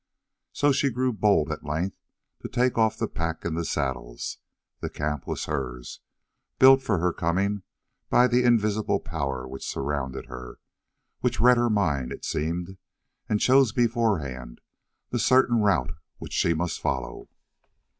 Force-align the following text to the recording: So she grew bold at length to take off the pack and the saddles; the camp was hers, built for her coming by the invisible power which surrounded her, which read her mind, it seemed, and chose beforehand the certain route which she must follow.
So 0.51 0.71
she 0.71 0.89
grew 0.89 1.13
bold 1.13 1.51
at 1.51 1.63
length 1.63 1.95
to 2.41 2.47
take 2.49 2.75
off 2.75 2.97
the 2.97 3.07
pack 3.07 3.45
and 3.45 3.55
the 3.55 3.63
saddles; 3.63 4.39
the 4.79 4.89
camp 4.89 5.27
was 5.27 5.45
hers, 5.45 5.99
built 6.57 6.81
for 6.81 6.97
her 6.97 7.13
coming 7.13 7.61
by 8.09 8.25
the 8.25 8.41
invisible 8.43 8.99
power 8.99 9.47
which 9.47 9.63
surrounded 9.63 10.25
her, 10.25 10.57
which 11.19 11.39
read 11.39 11.57
her 11.57 11.69
mind, 11.69 12.11
it 12.11 12.25
seemed, 12.25 12.79
and 13.29 13.39
chose 13.41 13.73
beforehand 13.73 14.59
the 15.11 15.19
certain 15.19 15.59
route 15.59 15.91
which 16.17 16.33
she 16.33 16.55
must 16.55 16.81
follow. 16.81 17.29